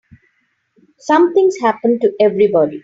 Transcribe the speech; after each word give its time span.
Something's 0.97 1.59
happened 1.61 2.01
to 2.01 2.11
everybody. 2.19 2.79